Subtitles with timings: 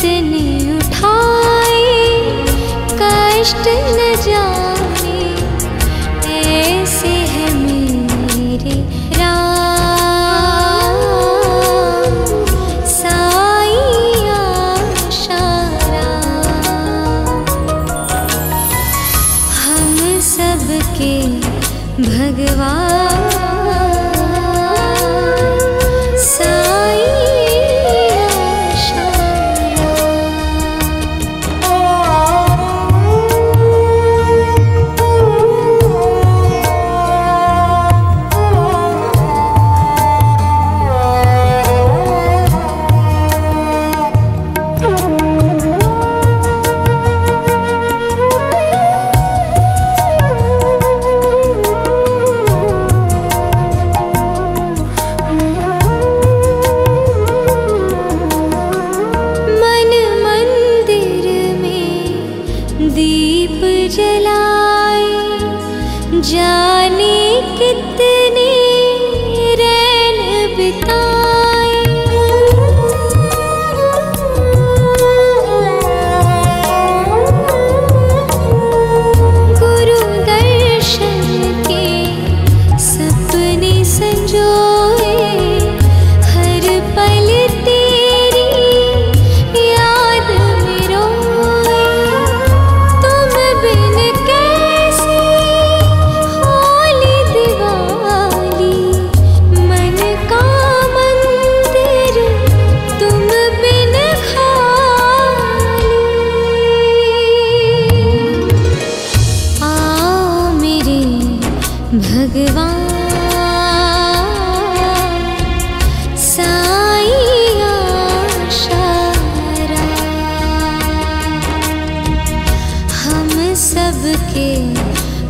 [0.03, 0.41] कितने
[3.01, 5.21] कष्ट न जाने
[6.39, 8.77] ऐसे है मेरे
[9.19, 9.63] राम।
[19.61, 21.15] हम सबके
[22.03, 23.52] भगवान।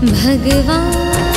[0.02, 1.31] भगवान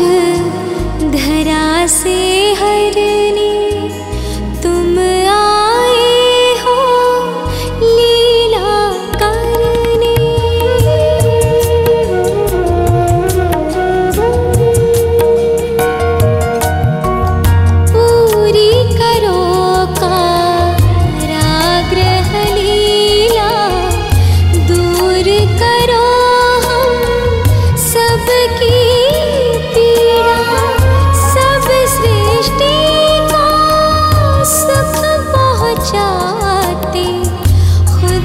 [0.00, 0.29] to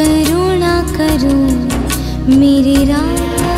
[0.00, 1.36] करुणा करो
[2.38, 3.49] मेरे राम।